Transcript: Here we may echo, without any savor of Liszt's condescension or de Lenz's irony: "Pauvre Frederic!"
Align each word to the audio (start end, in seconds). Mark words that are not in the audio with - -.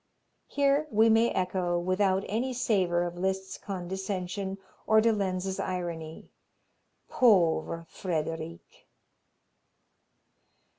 Here 0.47 0.87
we 0.89 1.09
may 1.09 1.29
echo, 1.29 1.77
without 1.77 2.23
any 2.27 2.53
savor 2.53 3.03
of 3.03 3.19
Liszt's 3.19 3.59
condescension 3.59 4.57
or 4.87 4.99
de 4.99 5.13
Lenz's 5.13 5.59
irony: 5.59 6.31
"Pauvre 7.07 7.85
Frederic!" 7.87 8.87